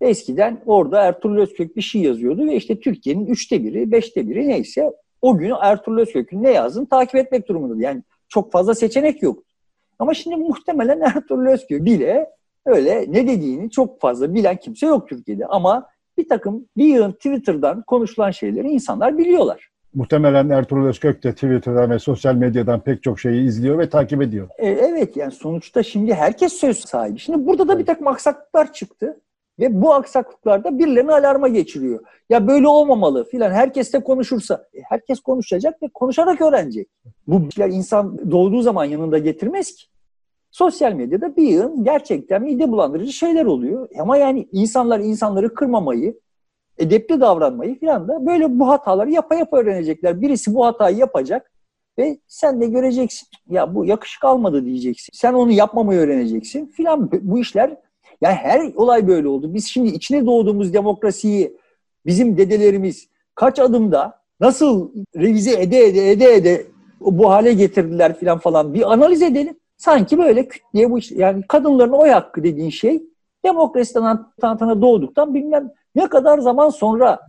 Eskiden 0.00 0.62
orada 0.66 1.02
Ertuğrul 1.02 1.38
Özkök 1.38 1.76
bir 1.76 1.82
şey 1.82 2.02
yazıyordu 2.02 2.46
ve 2.46 2.56
işte 2.56 2.80
Türkiye'nin 2.80 3.26
üçte 3.26 3.64
biri, 3.64 3.92
beşte 3.92 4.28
biri 4.28 4.48
neyse 4.48 4.92
o 5.22 5.38
günü 5.38 5.54
Ertuğrul 5.62 5.98
Özkök'ün 5.98 6.42
ne 6.42 6.50
yazdığını 6.50 6.88
takip 6.88 7.14
etmek 7.14 7.48
durumundaydı. 7.48 7.82
Yani 7.82 8.02
çok 8.28 8.52
fazla 8.52 8.74
seçenek 8.74 9.22
yok. 9.22 9.42
Ama 9.98 10.14
şimdi 10.14 10.36
muhtemelen 10.36 11.00
Ertuğrul 11.00 11.46
Özkök 11.46 11.84
bile 11.84 12.30
öyle 12.66 13.04
ne 13.08 13.28
dediğini 13.28 13.70
çok 13.70 14.00
fazla 14.00 14.34
bilen 14.34 14.56
kimse 14.56 14.86
yok 14.86 15.08
Türkiye'de. 15.08 15.46
Ama 15.46 15.86
bir 16.18 16.28
takım 16.28 16.68
bir 16.76 16.84
yığın 16.84 17.12
Twitter'dan 17.12 17.82
konuşulan 17.82 18.30
şeyleri 18.30 18.70
insanlar 18.70 19.18
biliyorlar. 19.18 19.70
Muhtemelen 19.94 20.48
Ertuğrul 20.48 20.86
Özkök 20.86 21.24
de 21.24 21.32
Twitter'dan 21.32 21.90
ve 21.90 21.98
sosyal 21.98 22.34
medyadan 22.34 22.80
pek 22.80 23.02
çok 23.02 23.20
şeyi 23.20 23.46
izliyor 23.46 23.78
ve 23.78 23.88
takip 23.88 24.22
ediyor. 24.22 24.48
E, 24.58 24.68
evet 24.68 25.16
yani 25.16 25.32
sonuçta 25.32 25.82
şimdi 25.82 26.14
herkes 26.14 26.52
söz 26.52 26.78
sahibi. 26.78 27.18
Şimdi 27.18 27.46
burada 27.46 27.68
da 27.68 27.78
bir 27.78 27.86
takım 27.86 28.06
aksaklıklar 28.06 28.72
çıktı. 28.72 29.20
Ve 29.58 29.82
bu 29.82 29.94
aksaklıklarda 29.94 30.78
birilerini 30.78 31.12
alarma 31.12 31.48
geçiriyor. 31.48 32.04
Ya 32.30 32.46
böyle 32.46 32.68
olmamalı 32.68 33.24
filan. 33.24 33.50
Herkes 33.50 33.92
de 33.92 34.04
konuşursa. 34.04 34.66
E, 34.74 34.80
herkes 34.88 35.20
konuşacak 35.20 35.82
ve 35.82 35.88
konuşarak 35.94 36.40
öğrenecek. 36.40 36.88
Bu 37.26 37.42
insan 37.68 38.30
doğduğu 38.30 38.62
zaman 38.62 38.84
yanında 38.84 39.18
getirmez 39.18 39.74
ki. 39.74 39.84
Sosyal 40.50 40.92
medyada 40.92 41.36
bir 41.36 41.42
yığın 41.42 41.84
gerçekten 41.84 42.42
mide 42.42 42.68
bulandırıcı 42.68 43.12
şeyler 43.12 43.44
oluyor. 43.44 43.88
Ama 43.98 44.16
yani 44.16 44.48
insanlar 44.52 45.00
insanları 45.00 45.54
kırmamayı, 45.54 46.18
edepli 46.80 47.20
davranmayı 47.20 47.78
filan 47.78 48.08
da 48.08 48.26
böyle 48.26 48.58
bu 48.58 48.68
hataları 48.68 49.10
yapa 49.10 49.34
yapa 49.34 49.58
öğrenecekler. 49.58 50.20
Birisi 50.20 50.54
bu 50.54 50.66
hatayı 50.66 50.96
yapacak 50.96 51.50
ve 51.98 52.18
sen 52.26 52.60
de 52.60 52.66
göreceksin. 52.66 53.28
Ya 53.48 53.74
bu 53.74 53.84
yakışık 53.84 54.24
almadı 54.24 54.64
diyeceksin. 54.64 55.10
Sen 55.12 55.32
onu 55.32 55.52
yapmamayı 55.52 56.00
öğreneceksin 56.00 56.66
filan. 56.66 57.10
Bu 57.12 57.38
işler 57.38 57.76
yani 58.20 58.34
her 58.34 58.72
olay 58.74 59.08
böyle 59.08 59.28
oldu. 59.28 59.54
Biz 59.54 59.66
şimdi 59.66 59.88
içine 59.88 60.26
doğduğumuz 60.26 60.74
demokrasiyi 60.74 61.56
bizim 62.06 62.38
dedelerimiz 62.38 63.08
kaç 63.34 63.58
adımda 63.58 64.20
nasıl 64.40 64.90
revize 65.16 65.62
ede 65.62 65.78
ede 65.84 66.10
ede 66.10 66.34
ede 66.34 66.66
bu 67.00 67.30
hale 67.30 67.52
getirdiler 67.52 68.18
filan 68.18 68.38
falan 68.38 68.74
bir 68.74 68.92
analiz 68.92 69.22
edelim. 69.22 69.56
Sanki 69.76 70.18
böyle 70.18 70.48
küt 70.48 70.62
bu 70.74 70.98
iş, 70.98 71.12
yani 71.12 71.42
kadınların 71.48 71.92
oy 71.92 72.08
hakkı 72.08 72.44
dediğin 72.44 72.70
şey 72.70 73.02
demokrasiden 73.44 74.26
tanıtana 74.40 74.82
doğduktan 74.82 75.34
bilmem 75.34 75.70
ne 75.94 76.08
kadar 76.08 76.38
zaman 76.38 76.70
sonra 76.70 77.20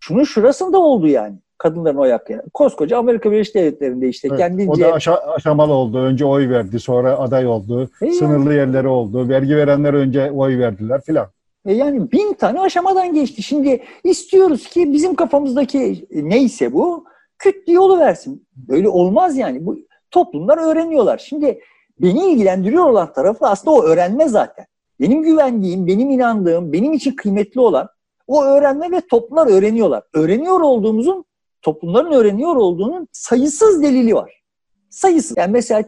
şunun 0.00 0.24
şurasında 0.24 0.78
oldu 0.78 1.06
yani 1.06 1.34
kadınların 1.60 1.96
oy 1.96 2.10
hakkı. 2.10 2.32
Yani. 2.32 2.42
Koskoca 2.54 2.98
Amerika 2.98 3.32
Birleşik 3.32 3.54
Devletleri'nde 3.54 4.08
işte 4.08 4.28
evet, 4.28 4.38
kendince... 4.38 4.70
O 4.70 4.90
da 4.90 4.92
aşa- 4.92 5.32
aşamalı 5.34 5.72
oldu. 5.72 5.98
Önce 5.98 6.24
oy 6.24 6.48
verdi, 6.48 6.80
sonra 6.80 7.18
aday 7.18 7.46
oldu. 7.46 7.90
E 8.02 8.12
sınırlı 8.12 8.54
yani. 8.54 8.56
yerleri 8.56 8.88
oldu. 8.88 9.28
Vergi 9.28 9.56
verenler 9.56 9.94
önce 9.94 10.30
oy 10.30 10.58
verdiler 10.58 11.00
filan. 11.00 11.26
E 11.66 11.72
yani 11.72 12.12
bin 12.12 12.32
tane 12.32 12.60
aşamadan 12.60 13.14
geçti. 13.14 13.42
Şimdi 13.42 13.82
istiyoruz 14.04 14.66
ki 14.66 14.92
bizim 14.92 15.14
kafamızdaki 15.14 16.06
neyse 16.12 16.72
bu 16.72 17.04
küt 17.38 17.68
yolu 17.68 17.98
versin. 17.98 18.46
Böyle 18.56 18.88
olmaz 18.88 19.36
yani. 19.36 19.66
Bu 19.66 19.78
toplumlar 20.10 20.58
öğreniyorlar. 20.58 21.18
Şimdi 21.18 21.60
beni 22.00 22.26
ilgilendiriyor 22.26 22.84
olan 22.84 23.12
tarafı 23.12 23.46
aslında 23.46 23.76
o 23.76 23.82
öğrenme 23.82 24.28
zaten. 24.28 24.66
Benim 25.00 25.22
güvendiğim, 25.22 25.86
benim 25.86 26.10
inandığım, 26.10 26.72
benim 26.72 26.92
için 26.92 27.16
kıymetli 27.16 27.60
olan 27.60 27.88
o 28.30 28.44
öğrenme 28.44 28.90
ve 28.90 29.00
toplumlar 29.00 29.46
öğreniyorlar. 29.46 30.02
Öğreniyor 30.14 30.60
olduğumuzun, 30.60 31.24
toplumların 31.62 32.12
öğreniyor 32.12 32.56
olduğunun 32.56 33.08
sayısız 33.12 33.82
delili 33.82 34.14
var. 34.14 34.42
Sayısız. 34.90 35.36
Yani 35.36 35.52
mesela 35.52 35.84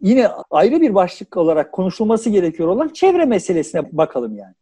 yine 0.00 0.28
ayrı 0.50 0.80
bir 0.80 0.94
başlık 0.94 1.36
olarak 1.36 1.72
konuşulması 1.72 2.30
gerekiyor 2.30 2.68
olan 2.68 2.88
çevre 2.88 3.24
meselesine 3.24 3.82
bakalım 3.92 4.36
yani. 4.36 4.54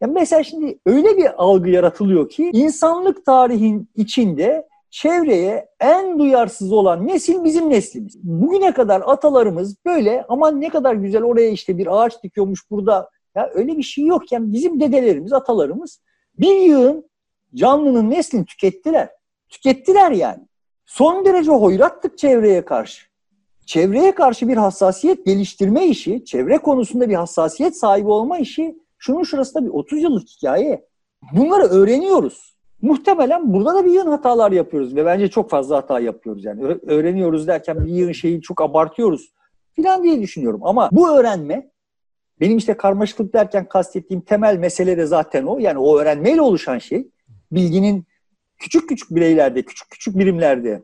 Yani 0.00 0.12
mesela 0.12 0.42
şimdi 0.42 0.78
öyle 0.86 1.16
bir 1.16 1.42
algı 1.42 1.70
yaratılıyor 1.70 2.28
ki 2.28 2.50
insanlık 2.52 3.26
tarihin 3.26 3.88
içinde 3.96 4.68
çevreye 4.90 5.68
en 5.80 6.18
duyarsız 6.18 6.72
olan 6.72 7.06
nesil 7.06 7.44
bizim 7.44 7.70
neslimiz. 7.70 8.24
Bugüne 8.24 8.72
kadar 8.72 9.02
atalarımız 9.06 9.76
böyle 9.86 10.24
aman 10.28 10.60
ne 10.60 10.68
kadar 10.68 10.94
güzel 10.94 11.22
oraya 11.22 11.50
işte 11.50 11.78
bir 11.78 12.02
ağaç 12.02 12.22
dikiyormuş 12.22 12.70
burada. 12.70 13.10
Ya 13.34 13.50
öyle 13.54 13.76
bir 13.76 13.82
şey 13.82 14.06
yokken 14.06 14.52
bizim 14.52 14.80
dedelerimiz, 14.80 15.32
atalarımız 15.32 16.00
bir 16.40 16.56
yığın 16.56 17.10
canlının 17.54 18.10
neslini 18.10 18.44
tükettiler. 18.44 19.08
Tükettiler 19.48 20.10
yani. 20.10 20.48
Son 20.86 21.24
derece 21.24 21.50
hoyrattık 21.50 22.18
çevreye 22.18 22.64
karşı. 22.64 23.06
Çevreye 23.66 24.14
karşı 24.14 24.48
bir 24.48 24.56
hassasiyet 24.56 25.26
geliştirme 25.26 25.86
işi, 25.86 26.24
çevre 26.24 26.58
konusunda 26.58 27.08
bir 27.08 27.14
hassasiyet 27.14 27.76
sahibi 27.76 28.08
olma 28.08 28.38
işi 28.38 28.78
şunun 28.98 29.22
şurasında 29.22 29.64
bir 29.64 29.70
30 29.70 30.02
yıllık 30.02 30.28
hikaye. 30.28 30.86
Bunları 31.32 31.62
öğreniyoruz. 31.62 32.56
Muhtemelen 32.82 33.52
burada 33.52 33.74
da 33.74 33.84
bir 33.84 33.90
yığın 33.90 34.06
hatalar 34.06 34.52
yapıyoruz 34.52 34.96
ve 34.96 35.04
bence 35.04 35.28
çok 35.28 35.50
fazla 35.50 35.76
hata 35.76 36.00
yapıyoruz 36.00 36.44
yani. 36.44 36.64
Öğreniyoruz 36.86 37.46
derken 37.46 37.84
bir 37.84 37.90
yığın 37.90 38.12
şeyi 38.12 38.42
çok 38.42 38.60
abartıyoruz 38.60 39.32
filan 39.72 40.02
diye 40.02 40.20
düşünüyorum. 40.20 40.60
Ama 40.64 40.88
bu 40.92 41.10
öğrenme 41.10 41.70
benim 42.40 42.58
işte 42.58 42.74
karmaşıklık 42.74 43.32
derken 43.32 43.68
kastettiğim 43.68 44.20
temel 44.20 44.56
mesele 44.56 44.98
de 44.98 45.06
zaten 45.06 45.44
o. 45.44 45.58
Yani 45.58 45.78
o 45.78 45.98
öğrenmeyle 45.98 46.40
oluşan 46.40 46.78
şey 46.78 47.08
bilginin 47.52 48.04
küçük 48.58 48.88
küçük 48.88 49.10
bireylerde, 49.10 49.62
küçük 49.62 49.90
küçük 49.90 50.18
birimlerde 50.18 50.82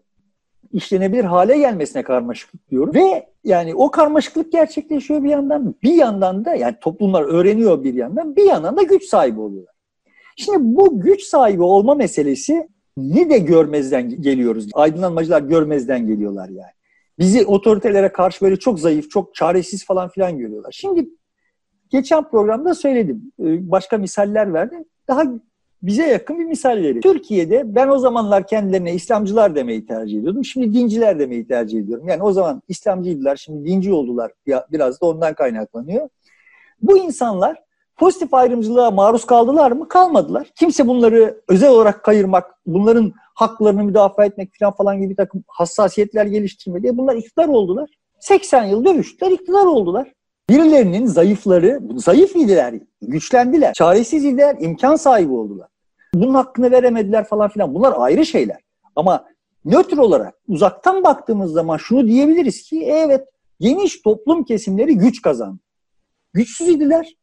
işlenebilir 0.72 1.24
hale 1.24 1.58
gelmesine 1.58 2.02
karmaşıklık 2.02 2.70
diyorum. 2.70 2.94
Ve 2.94 3.26
yani 3.44 3.74
o 3.74 3.90
karmaşıklık 3.90 4.52
gerçekleşiyor 4.52 5.22
bir 5.22 5.30
yandan. 5.30 5.74
Bir 5.82 5.94
yandan 5.94 6.44
da 6.44 6.54
yani 6.54 6.76
toplumlar 6.80 7.22
öğreniyor 7.22 7.84
bir 7.84 7.94
yandan. 7.94 8.36
Bir 8.36 8.44
yandan 8.44 8.76
da 8.76 8.82
güç 8.82 9.04
sahibi 9.04 9.40
oluyorlar. 9.40 9.74
Şimdi 10.36 10.58
bu 10.60 11.00
güç 11.00 11.22
sahibi 11.22 11.62
olma 11.62 11.94
meselesi 11.94 12.68
ni 12.96 13.30
de 13.30 13.38
görmezden 13.38 14.22
geliyoruz. 14.22 14.68
Aydınlanmacılar 14.74 15.42
görmezden 15.42 16.06
geliyorlar 16.06 16.48
yani. 16.48 16.70
Bizi 17.18 17.46
otoritelere 17.46 18.12
karşı 18.12 18.44
böyle 18.44 18.56
çok 18.56 18.80
zayıf, 18.80 19.10
çok 19.10 19.34
çaresiz 19.34 19.84
falan 19.84 20.08
filan 20.08 20.38
görüyorlar. 20.38 20.72
Şimdi 20.72 21.08
geçen 21.90 22.28
programda 22.28 22.74
söyledim. 22.74 23.32
Ee, 23.40 23.70
başka 23.70 23.98
misaller 23.98 24.54
verdim. 24.54 24.84
Daha 25.08 25.22
bize 25.82 26.06
yakın 26.06 26.38
bir 26.38 26.44
misal 26.44 26.76
vereyim. 26.76 27.00
Türkiye'de 27.00 27.74
ben 27.74 27.88
o 27.88 27.98
zamanlar 27.98 28.46
kendilerine 28.46 28.94
İslamcılar 28.94 29.54
demeyi 29.54 29.86
tercih 29.86 30.18
ediyordum. 30.18 30.44
Şimdi 30.44 30.74
dinciler 30.74 31.18
demeyi 31.18 31.46
tercih 31.46 31.80
ediyorum. 31.80 32.08
Yani 32.08 32.22
o 32.22 32.32
zaman 32.32 32.62
İslamcıydılar, 32.68 33.36
şimdi 33.36 33.68
dinci 33.68 33.92
oldular. 33.92 34.32
Biraz 34.46 35.00
da 35.00 35.06
ondan 35.06 35.34
kaynaklanıyor. 35.34 36.08
Bu 36.82 36.98
insanlar 36.98 37.66
Pozitif 37.96 38.34
ayrımcılığa 38.34 38.90
maruz 38.90 39.24
kaldılar 39.24 39.72
mı? 39.72 39.88
Kalmadılar. 39.88 40.50
Kimse 40.54 40.86
bunları 40.86 41.40
özel 41.48 41.70
olarak 41.70 42.04
kayırmak, 42.04 42.54
bunların 42.66 43.12
haklarını 43.34 43.84
müdafaa 43.84 44.24
etmek 44.24 44.50
falan 44.58 44.74
falan 44.74 45.00
gibi 45.00 45.16
takım 45.16 45.44
hassasiyetler 45.48 46.26
geliştirmedi. 46.26 46.96
Bunlar 46.96 47.16
iktidar 47.16 47.48
oldular. 47.48 47.88
80 48.20 48.64
yıl 48.64 48.84
dövüştüler, 48.84 49.30
iktidar 49.30 49.64
oldular. 49.64 50.12
Birilerinin 50.50 51.06
zayıfları, 51.06 51.80
zayıf 51.96 52.36
idiler, 52.36 52.74
güçlendiler, 53.02 53.74
çaresiz 53.74 54.24
idiler, 54.24 54.56
imkan 54.60 54.96
sahibi 54.96 55.32
oldular. 55.32 55.68
Bunun 56.14 56.34
hakkını 56.34 56.70
veremediler 56.70 57.24
falan 57.24 57.48
filan. 57.48 57.74
Bunlar 57.74 57.94
ayrı 57.96 58.26
şeyler. 58.26 58.60
Ama 58.96 59.24
nötr 59.64 59.98
olarak 59.98 60.34
uzaktan 60.48 61.04
baktığımız 61.04 61.52
zaman 61.52 61.76
şunu 61.76 62.06
diyebiliriz 62.06 62.62
ki 62.62 62.84
evet 62.84 63.28
geniş 63.60 64.02
toplum 64.02 64.44
kesimleri 64.44 64.98
güç 64.98 65.22
kazandı. 65.22 65.58
Güçsüz 66.32 66.68
idiler, 66.68 67.16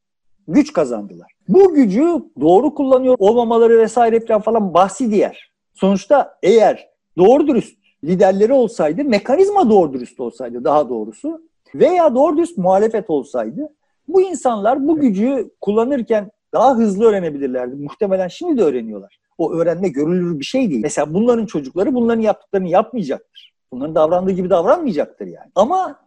güç 0.47 0.73
kazandılar. 0.73 1.31
Bu 1.47 1.73
gücü 1.73 2.07
doğru 2.41 2.75
kullanıyor 2.75 3.15
olmamaları 3.19 3.79
vesaire 3.79 4.41
falan 4.41 4.73
bahsi 4.73 5.11
diğer. 5.11 5.51
Sonuçta 5.73 6.37
eğer 6.43 6.87
doğru 7.17 7.47
dürüst 7.47 7.77
liderleri 8.03 8.53
olsaydı, 8.53 9.03
mekanizma 9.03 9.69
doğru 9.69 9.93
dürüst 9.93 10.19
olsaydı 10.19 10.63
daha 10.63 10.89
doğrusu 10.89 11.41
veya 11.75 12.15
doğru 12.15 12.37
dürüst 12.37 12.57
muhalefet 12.57 13.09
olsaydı 13.09 13.69
bu 14.07 14.21
insanlar 14.21 14.87
bu 14.87 14.99
gücü 14.99 15.51
kullanırken 15.61 16.31
daha 16.53 16.75
hızlı 16.75 17.05
öğrenebilirlerdi. 17.05 17.75
Muhtemelen 17.75 18.27
şimdi 18.27 18.61
de 18.61 18.63
öğreniyorlar. 18.63 19.19
O 19.37 19.53
öğrenme 19.53 19.89
görülür 19.89 20.39
bir 20.39 20.45
şey 20.45 20.69
değil. 20.69 20.81
Mesela 20.81 21.13
bunların 21.13 21.45
çocukları 21.45 21.93
bunların 21.93 22.21
yaptıklarını 22.21 22.69
yapmayacaktır. 22.69 23.53
Bunların 23.71 23.95
davrandığı 23.95 24.31
gibi 24.31 24.49
davranmayacaktır 24.49 25.27
yani. 25.27 25.51
Ama 25.55 25.99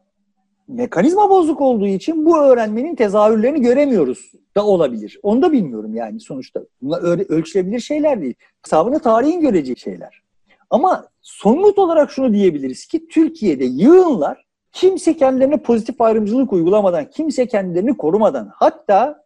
mekanizma 0.68 1.30
bozuk 1.30 1.60
olduğu 1.60 1.86
için 1.86 2.26
bu 2.26 2.38
öğrenmenin 2.38 2.94
tezahürlerini 2.94 3.60
göremiyoruz 3.60 4.32
da 4.56 4.66
olabilir. 4.66 5.18
Onu 5.22 5.42
da 5.42 5.52
bilmiyorum 5.52 5.94
yani 5.94 6.20
sonuçta. 6.20 6.60
Bunlar 6.82 7.02
ölçülebilir 7.30 7.80
şeyler 7.80 8.22
değil. 8.22 8.34
Hesabını 8.64 8.98
tarihin 8.98 9.40
göreceği 9.40 9.78
şeyler. 9.78 10.22
Ama 10.70 11.08
somut 11.22 11.78
olarak 11.78 12.10
şunu 12.10 12.32
diyebiliriz 12.32 12.86
ki 12.86 13.08
Türkiye'de 13.08 13.64
yığınlar 13.64 14.45
kimse 14.76 15.16
kendilerine 15.16 15.56
pozitif 15.56 16.00
ayrımcılık 16.00 16.52
uygulamadan, 16.52 17.04
kimse 17.10 17.46
kendilerini 17.46 17.96
korumadan 17.96 18.50
hatta 18.54 19.24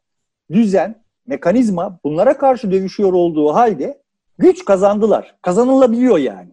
düzen, 0.52 1.04
mekanizma 1.26 1.98
bunlara 2.04 2.38
karşı 2.38 2.72
dövüşüyor 2.72 3.12
olduğu 3.12 3.54
halde 3.54 4.02
güç 4.38 4.64
kazandılar. 4.64 5.34
Kazanılabiliyor 5.42 6.18
yani. 6.18 6.48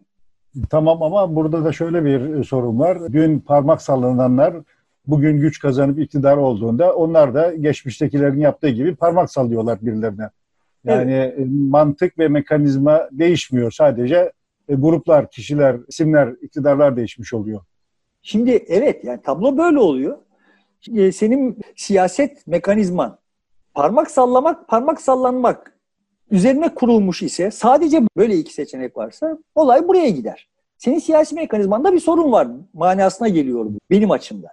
Tamam 0.70 1.04
ama 1.04 1.36
burada 1.36 1.66
da 1.66 1.72
şöyle 1.72 2.06
bir 2.06 2.44
sorun 2.44 2.80
var. 2.80 3.14
Dün 3.14 3.40
parmak 3.40 3.82
sallananlar 3.82 4.54
bugün 5.08 5.40
güç 5.40 5.60
kazanıp 5.60 6.00
iktidar 6.00 6.38
olduğunda 6.38 6.96
onlar 6.96 7.34
da 7.34 7.56
geçmiştekilerin 7.56 8.40
yaptığı 8.40 8.70
gibi 8.70 8.96
parmak 8.96 9.32
sallıyorlar 9.32 9.80
birilerine. 9.82 10.30
Yani 10.84 11.12
evet. 11.12 11.40
E, 11.40 11.46
mantık 11.70 12.20
ve 12.20 12.28
mekanizma 12.28 13.10
değişmiyor. 13.12 13.72
Sadece 13.72 14.32
e, 14.70 14.76
gruplar, 14.76 15.30
kişiler, 15.32 15.78
isimler, 15.88 16.30
iktidarlar 16.42 16.96
değişmiş 16.96 17.34
oluyor. 17.34 17.62
Şimdi 18.28 18.66
evet 18.68 19.04
yani 19.04 19.22
tablo 19.22 19.58
böyle 19.58 19.80
oluyor. 19.80 20.18
Şimdi 20.82 21.14
senin 21.14 21.58
siyaset 21.76 22.48
mekanizman 22.48 23.18
parmak 23.74 24.12
sallamak, 24.12 24.68
parmak 24.68 25.02
sallanmak 25.02 25.78
üzerine 26.32 26.76
kurulmuş 26.76 27.24
ise 27.24 27.52
sadece 27.52 28.02
böyle 28.18 28.36
iki 28.36 28.54
seçenek 28.54 28.98
varsa 28.98 29.38
olay 29.56 29.88
buraya 29.88 30.10
gider. 30.10 30.50
Senin 30.78 31.00
siyasi 31.00 31.36
mekanizmanda 31.36 31.94
bir 31.94 32.00
sorun 32.00 32.32
var 32.32 32.48
manasına 32.74 33.28
geliyor 33.28 33.66
bu 33.66 33.80
benim 33.90 34.12
açımdan. 34.12 34.52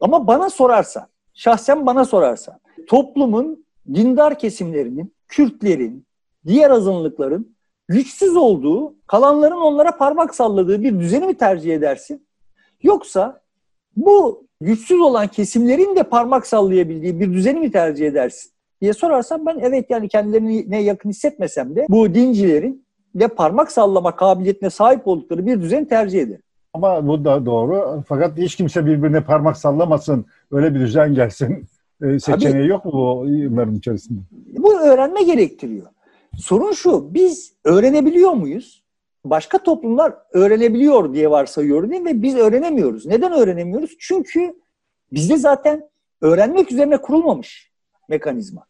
Ama 0.00 0.26
bana 0.26 0.50
sorarsan, 0.50 1.06
şahsen 1.34 1.86
bana 1.86 2.04
sorarsan, 2.04 2.60
toplumun 2.86 3.64
dindar 3.94 4.38
kesimlerinin 4.38 5.14
Kürtlerin, 5.28 6.06
diğer 6.46 6.70
azınlıkların 6.70 7.56
güçsüz 7.88 8.36
olduğu, 8.36 8.94
kalanların 9.06 9.60
onlara 9.60 9.96
parmak 9.96 10.34
salladığı 10.34 10.82
bir 10.82 11.00
düzeni 11.00 11.26
mi 11.26 11.34
tercih 11.34 11.74
edersin? 11.74 12.26
Yoksa 12.82 13.40
bu 13.96 14.46
güçsüz 14.60 15.00
olan 15.00 15.28
kesimlerin 15.28 15.96
de 15.96 16.02
parmak 16.02 16.46
sallayabildiği 16.46 17.20
bir 17.20 17.32
düzeni 17.32 17.60
mi 17.60 17.70
tercih 17.72 18.06
edersin? 18.06 18.50
diye 18.80 18.92
sorarsam 18.92 19.46
ben 19.46 19.58
evet 19.60 19.90
yani 19.90 20.08
kendilerini 20.08 20.70
ne 20.70 20.82
yakın 20.82 21.10
hissetmesem 21.10 21.76
de 21.76 21.86
bu 21.88 22.14
dincilerin 22.14 22.86
de 23.14 23.28
parmak 23.28 23.72
sallama 23.72 24.16
kabiliyetine 24.16 24.70
sahip 24.70 25.08
oldukları 25.08 25.46
bir 25.46 25.60
düzeni 25.60 25.88
tercih 25.88 26.20
ederim. 26.20 26.42
Ama 26.74 27.08
bu 27.08 27.24
da 27.24 27.46
doğru. 27.46 28.02
Fakat 28.08 28.38
hiç 28.38 28.56
kimse 28.56 28.86
birbirine 28.86 29.20
parmak 29.20 29.56
sallamasın. 29.56 30.26
Öyle 30.50 30.74
bir 30.74 30.80
düzen 30.80 31.14
gelsin. 31.14 31.66
E, 32.02 32.18
seçeneği 32.18 32.52
Tabii, 32.52 32.66
yok 32.66 32.84
mu 32.84 32.92
bu 32.92 33.28
yılların 33.28 33.74
içerisinde? 33.74 34.20
Bu 34.32 34.80
öğrenme 34.80 35.22
gerektiriyor. 35.22 35.86
Sorun 36.34 36.72
şu, 36.72 37.14
biz 37.14 37.52
öğrenebiliyor 37.64 38.32
muyuz? 38.32 38.84
Başka 39.30 39.58
toplumlar 39.58 40.14
öğrenebiliyor 40.32 41.14
diye 41.14 41.30
varsayıyorum 41.30 41.90
değil 41.90 42.02
mi? 42.02 42.10
Ve 42.10 42.22
biz 42.22 42.36
öğrenemiyoruz. 42.36 43.06
Neden 43.06 43.32
öğrenemiyoruz? 43.32 43.96
Çünkü 43.98 44.54
bizde 45.12 45.36
zaten 45.36 45.88
öğrenmek 46.20 46.72
üzerine 46.72 46.96
kurulmamış 46.96 47.72
mekanizma. 48.08 48.66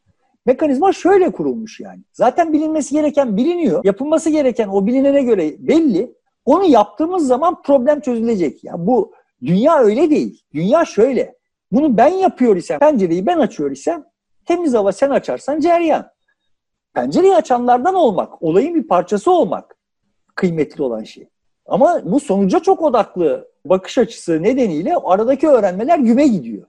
Mekanizma 0.47 0.93
şöyle 0.93 1.31
kurulmuş 1.31 1.81
yani. 1.81 2.01
Zaten 2.13 2.53
bilinmesi 2.53 2.95
gereken 2.95 3.37
biliniyor. 3.37 3.85
Yapılması 3.85 4.31
gereken 4.31 4.69
o 4.69 4.87
bilinene 4.87 5.23
göre 5.23 5.55
belli. 5.59 6.15
Onu 6.45 6.65
yaptığımız 6.65 7.27
zaman 7.27 7.63
problem 7.63 8.01
çözülecek. 8.01 8.65
Ya 8.65 8.87
bu 8.87 9.13
dünya 9.43 9.79
öyle 9.79 10.11
değil. 10.11 10.43
Dünya 10.55 10.85
şöyle. 10.85 11.37
Bunu 11.73 11.97
ben 11.97 12.09
yapıyor 12.09 12.57
isem, 12.57 12.79
pencereyi 12.79 13.27
ben 13.27 13.39
açıyor 13.39 13.71
isem, 13.71 14.05
temiz 14.45 14.75
hava 14.75 14.93
sen 14.93 15.11
açarsan 15.11 15.61
ceryan. 15.61 16.07
Pencereyi 16.95 17.35
açanlardan 17.35 17.95
olmak, 17.95 18.43
olayın 18.43 18.75
bir 18.75 18.89
parçası 18.89 19.31
olmak 19.31 19.76
kıymetli 20.37 20.83
olan 20.83 21.03
şey. 21.03 21.29
Ama 21.67 22.01
bu 22.05 22.21
sonuca 22.21 22.61
çok 22.61 22.83
odaklı 22.83 23.49
bakış 23.65 23.99
açısı 23.99 24.43
nedeniyle 24.43 24.97
aradaki 25.05 25.49
öğrenmeler 25.49 25.99
güme 25.99 26.27
gidiyor. 26.27 26.67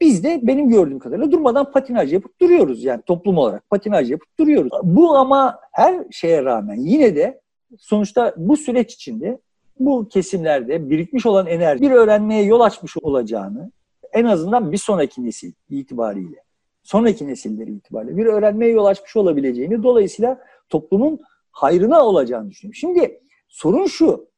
Biz 0.00 0.24
de 0.24 0.40
benim 0.42 0.68
gördüğüm 0.68 0.98
kadarıyla 0.98 1.32
durmadan 1.32 1.72
patinaj 1.72 2.12
yapıp 2.12 2.40
duruyoruz 2.40 2.84
yani 2.84 3.02
toplum 3.02 3.38
olarak 3.38 3.70
patinaj 3.70 4.10
yapıp 4.10 4.38
duruyoruz. 4.38 4.72
Bu 4.82 5.16
ama 5.16 5.58
her 5.72 6.04
şeye 6.10 6.44
rağmen 6.44 6.76
yine 6.76 7.16
de 7.16 7.40
sonuçta 7.78 8.34
bu 8.36 8.56
süreç 8.56 8.94
içinde 8.94 9.38
bu 9.78 10.08
kesimlerde 10.08 10.90
birikmiş 10.90 11.26
olan 11.26 11.46
enerji 11.46 11.82
bir 11.82 11.90
öğrenmeye 11.90 12.42
yol 12.42 12.60
açmış 12.60 12.96
olacağını 13.02 13.70
en 14.12 14.24
azından 14.24 14.72
bir 14.72 14.76
sonraki 14.76 15.24
nesil 15.24 15.52
itibariyle, 15.70 16.36
sonraki 16.82 17.26
nesilleri 17.26 17.72
itibariyle 17.72 18.16
bir 18.16 18.26
öğrenmeye 18.26 18.72
yol 18.72 18.84
açmış 18.84 19.16
olabileceğini, 19.16 19.82
dolayısıyla 19.82 20.38
toplumun 20.68 21.20
hayrına 21.52 22.04
olacağını 22.04 22.50
düşünüyorum. 22.50 22.74
Şimdi 22.74 23.20
sorun 23.48 23.86
şu, 23.86 24.28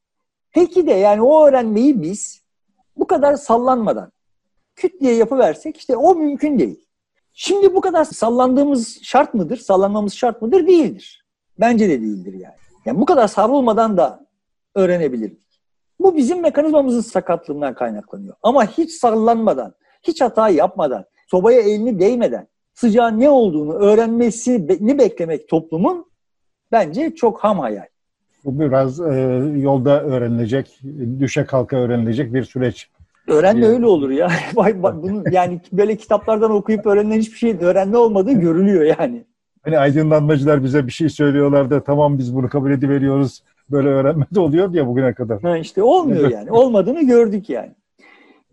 peki 0.52 0.87
de 0.87 0.92
yani 0.92 1.23
o 1.23 1.47
öğrenmeyi 1.47 2.02
biz 2.02 2.42
bu 2.97 3.06
kadar 3.06 3.37
sallanmadan 3.37 4.12
küt 4.76 5.00
diye 5.00 5.14
yapıversek 5.14 5.76
işte 5.76 5.97
o 5.97 6.14
mümkün 6.14 6.59
değil. 6.59 6.85
Şimdi 7.33 7.75
bu 7.75 7.80
kadar 7.80 8.04
sallandığımız 8.04 8.99
şart 9.02 9.35
mıdır? 9.35 9.56
Sallanmamız 9.56 10.14
şart 10.14 10.42
mıdır? 10.42 10.66
Değildir. 10.66 11.26
Bence 11.61 11.88
de 11.88 12.00
değildir 12.00 12.33
yani. 12.33 12.54
Yani 12.85 13.00
bu 13.00 13.04
kadar 13.04 13.28
savrulmadan 13.28 13.97
da 13.97 14.26
öğrenebiliriz. 14.75 15.44
Bu 16.00 16.16
bizim 16.16 16.40
mekanizmamızın 16.40 17.00
sakatlığından 17.00 17.75
kaynaklanıyor. 17.75 18.35
Ama 18.42 18.66
hiç 18.66 18.92
sallanmadan, 18.92 19.75
hiç 20.02 20.21
hata 20.21 20.49
yapmadan, 20.49 21.04
sobaya 21.26 21.61
elini 21.61 22.00
değmeden 22.00 22.49
sıcağın 22.75 23.21
ne 23.21 23.30
olduğunu 23.30 23.73
öğrenmesini 23.73 24.99
beklemek 24.99 25.49
toplumun 25.49 26.06
bence 26.73 27.14
çok 27.14 27.44
ham 27.44 27.59
hayal. 27.59 27.87
Bu 28.44 28.61
biraz 28.61 29.00
e, 29.00 29.04
yolda 29.56 30.02
öğrenilecek, 30.02 30.81
düşe 31.20 31.44
kalka 31.44 31.77
öğrenilecek 31.77 32.35
bir 32.35 32.44
süreç. 32.44 32.90
Öğrenme 33.29 33.66
öyle 33.66 33.87
olur 33.87 34.11
ya. 34.11 34.31
Bunu 34.57 35.24
yani 35.31 35.61
böyle 35.72 35.96
kitaplardan 35.96 36.50
okuyup 36.50 36.87
öğrenilen 36.87 37.18
hiçbir 37.18 37.38
şey 37.38 37.57
öğrenme 37.61 37.96
olmadığı 37.96 38.33
görülüyor 38.33 38.96
yani. 38.98 39.24
Hani 39.62 39.79
aydınlanmacılar 39.79 40.64
bize 40.64 40.87
bir 40.87 40.92
şey 40.92 41.09
söylüyorlar 41.09 41.70
da 41.70 41.85
tamam 41.85 42.18
biz 42.18 42.35
bunu 42.35 42.48
kabul 42.48 42.70
ediveriyoruz. 42.70 43.42
Böyle 43.70 43.88
öğrenme 43.88 44.27
de 44.35 44.40
oluyor 44.40 44.72
diye 44.72 44.87
bugüne 44.87 45.14
kadar. 45.14 45.42
Ha 45.42 45.59
işte 45.59 45.83
olmuyor 45.83 46.31
yani. 46.31 46.50
Olmadığını 46.50 47.07
gördük 47.07 47.50
yani. 47.50 47.72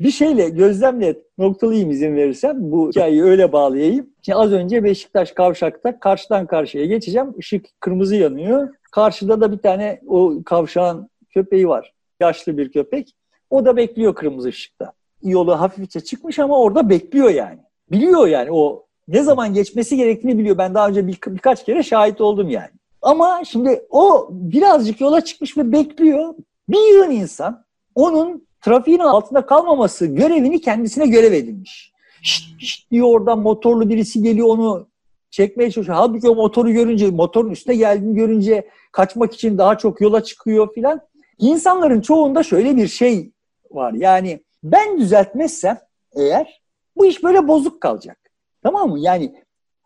Bir 0.04 0.12
şeyle 0.12 0.50
gözlemle 0.50 1.16
noktalayayım 1.38 1.92
izin 1.92 2.16
verirsem 2.16 2.56
bu 2.60 2.90
hikayeyi 2.90 3.24
öyle 3.24 3.52
bağlayayım. 3.52 4.10
Şimdi 4.22 4.36
az 4.36 4.52
önce 4.52 4.84
Beşiktaş 4.84 5.32
kavşakta 5.32 6.00
karşıdan 6.00 6.48
karşıya 6.48 6.86
geçeceğim. 6.86 7.34
Işık 7.38 7.66
kırmızı 7.80 8.16
yanıyor. 8.16 8.70
Karşıda 8.92 9.42
da 9.42 9.52
bir 9.52 9.58
tane 9.58 10.02
o 10.08 10.34
kavşağın 10.46 11.10
köpeği 11.30 11.68
var. 11.68 11.94
Yaşlı 12.20 12.58
bir 12.58 12.72
köpek. 12.72 13.16
O 13.50 13.66
da 13.66 13.78
bekliyor 13.78 14.16
kırmızı 14.16 14.48
ışıkta. 14.48 14.94
Yolu 15.24 15.60
hafifçe 15.60 16.00
çıkmış 16.00 16.40
ama 16.40 16.60
orada 16.60 16.90
bekliyor 16.90 17.30
yani. 17.30 17.60
Biliyor 17.92 18.28
yani 18.28 18.52
o 18.52 18.86
ne 19.08 19.24
zaman 19.24 19.54
geçmesi 19.54 19.96
gerektiğini 19.98 20.38
biliyor. 20.38 20.58
Ben 20.58 20.74
daha 20.74 20.88
önce 20.88 21.08
bir, 21.08 21.20
birkaç 21.28 21.66
kere 21.66 21.84
şahit 21.84 22.22
oldum 22.22 22.50
yani. 22.50 22.72
Ama 23.02 23.42
şimdi 23.46 23.86
o 23.90 24.28
birazcık 24.32 25.02
yola 25.02 25.22
çıkmış 25.22 25.58
ve 25.58 25.72
bekliyor. 25.72 26.34
Bir 26.70 26.94
yığın 26.94 27.12
insan 27.12 27.64
onun 27.96 28.51
trafiğin 28.62 29.00
altında 29.00 29.46
kalmaması 29.46 30.06
görevini 30.06 30.62
kendisine 30.62 31.08
görev 31.08 31.34
edinmiş. 31.34 31.92
Şşt, 32.24 32.62
şşt 32.62 32.92
diyor 32.92 33.08
oradan 33.08 33.40
motorlu 33.40 33.90
birisi 33.90 34.24
geliyor 34.24 34.48
onu 34.48 34.88
çekmeye 35.30 35.72
çalışıyor. 35.72 35.98
Halbuki 35.98 36.30
o 36.30 36.36
motoru 36.36 36.72
görünce, 36.72 37.12
motorun 37.12 37.50
üstüne 37.50 37.76
geldiğini 37.76 38.16
görünce 38.16 38.68
kaçmak 38.92 39.34
için 39.34 39.58
daha 39.58 39.78
çok 39.78 40.02
yola 40.02 40.24
çıkıyor 40.24 40.74
filan. 40.74 41.02
İnsanların 41.40 42.02
çoğunda 42.02 42.44
şöyle 42.44 42.78
bir 42.78 42.88
şey 42.88 43.32
var. 43.72 43.94
Yani 43.94 44.44
ben 44.64 45.00
düzeltmezsem 45.00 45.80
eğer 46.16 46.62
bu 46.98 47.06
iş 47.06 47.24
böyle 47.24 47.48
bozuk 47.48 47.82
kalacak. 47.82 48.18
Tamam 48.64 48.90
mı? 48.90 49.00
Yani 49.00 49.36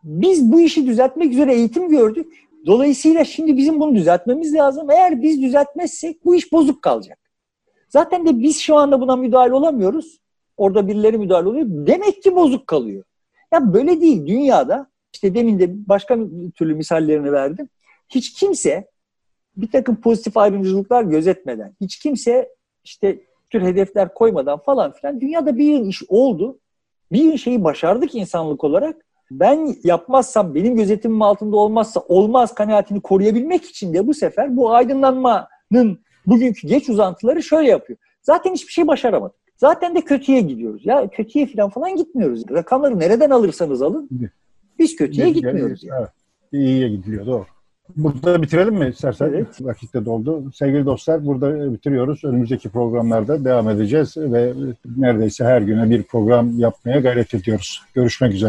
biz 0.04 0.52
bu 0.52 0.60
işi 0.62 0.88
düzeltmek 0.88 1.32
üzere 1.32 1.56
eğitim 1.56 1.90
gördük. 1.90 2.34
Dolayısıyla 2.66 3.26
şimdi 3.26 3.58
bizim 3.58 3.80
bunu 3.80 3.96
düzeltmemiz 3.96 4.54
lazım. 4.54 4.90
Eğer 4.90 5.22
biz 5.22 5.42
düzeltmezsek 5.42 6.26
bu 6.26 6.36
iş 6.36 6.52
bozuk 6.52 6.82
kalacak. 6.82 7.20
Zaten 7.96 8.26
de 8.26 8.40
biz 8.40 8.60
şu 8.60 8.76
anda 8.76 9.02
buna 9.02 9.16
müdahale 9.16 9.54
olamıyoruz. 9.54 10.20
Orada 10.58 10.88
birileri 10.88 11.18
müdahale 11.18 11.50
oluyor. 11.50 11.66
Demek 11.70 12.24
ki 12.24 12.36
bozuk 12.36 12.68
kalıyor. 12.68 13.04
Ya 13.54 13.74
böyle 13.74 14.02
değil. 14.02 14.28
Dünyada 14.28 14.88
işte 15.14 15.36
demin 15.36 15.60
de 15.60 15.88
başka 15.90 16.18
türlü 16.56 16.76
misallerini 16.76 17.32
verdim. 17.32 17.70
Hiç 18.10 18.34
kimse 18.34 18.88
bir 19.58 19.72
takım 19.72 19.96
pozitif 19.96 20.38
ayrımcılıklar 20.38 21.04
gözetmeden, 21.04 21.76
hiç 21.82 22.00
kimse 22.00 22.50
işte 22.84 23.20
tür 23.50 23.62
hedefler 23.62 24.14
koymadan 24.14 24.60
falan 24.60 24.92
filan 24.92 25.22
dünyada 25.22 25.58
bir 25.58 25.66
yıl 25.66 25.88
iş 25.88 26.04
oldu. 26.08 26.60
Bir 27.12 27.22
yıl 27.22 27.38
şeyi 27.38 27.64
başardık 27.64 28.16
insanlık 28.16 28.64
olarak. 28.64 29.06
Ben 29.32 29.76
yapmazsam, 29.84 30.56
benim 30.56 30.76
gözetimim 30.76 31.22
altında 31.22 31.58
olmazsa 31.58 32.00
olmaz 32.00 32.56
kanaatini 32.56 33.02
koruyabilmek 33.02 33.66
için 33.66 33.94
de 33.94 34.08
bu 34.08 34.14
sefer 34.14 34.58
bu 34.58 34.74
aydınlanmanın 34.74 36.05
bugünkü 36.28 36.68
geç 36.68 36.90
uzantıları 36.90 37.44
şöyle 37.44 37.70
yapıyor. 37.70 38.00
Zaten 38.22 38.54
hiçbir 38.54 38.72
şey 38.72 38.88
başaramadık. 38.88 39.36
Zaten 39.58 39.96
de 39.96 40.02
kötüye 40.02 40.42
gidiyoruz. 40.42 40.86
Ya 40.86 41.08
kötüye 41.08 41.46
falan 41.46 41.70
falan 41.70 41.96
gitmiyoruz. 41.96 42.44
Rakamları 42.50 43.00
nereden 43.00 43.30
alırsanız 43.30 43.82
alın. 43.82 44.10
Biz 44.80 44.96
kötüye 44.96 45.30
gitmiyoruz. 45.30 45.84
Yani. 45.84 46.00
Evet. 46.00 46.10
İyiye 46.52 46.90
gidiliyor 46.90 47.26
doğru. 47.26 47.46
Burada 47.96 48.42
bitirelim 48.42 48.76
mi 48.76 48.90
istersen? 48.90 49.26
Evet. 49.26 49.48
Vakit 49.62 49.94
de 49.94 50.06
doldu. 50.06 50.52
Sevgili 50.52 50.86
dostlar 50.86 51.26
burada 51.26 51.74
bitiriyoruz. 51.74 52.24
Önümüzdeki 52.24 52.70
programlarda 52.70 53.46
devam 53.46 53.70
edeceğiz 53.70 54.18
ve 54.18 54.54
neredeyse 54.98 55.46
her 55.46 55.62
güne 55.62 55.90
bir 55.90 56.04
program 56.04 56.60
yapmaya 56.60 57.00
gayret 57.00 57.34
ediyoruz. 57.34 57.82
Görüşmek 57.94 58.34
üzere. 58.34 58.44